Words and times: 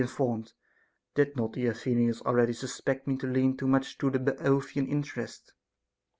37b> 0.01 0.03
informed, 0.07 0.53
did 1.13 1.35
not 1.37 1.53
the 1.53 1.67
Athenians 1.67 2.21
already 2.23 2.53
suspect 2.53 3.05
me 3.05 3.17
to 3.17 3.27
lean 3.27 3.55
too 3.55 3.67
much 3.67 3.99
to 3.99 4.09
the 4.09 4.17
Boeotian 4.17 4.87
interest. 4.87 5.53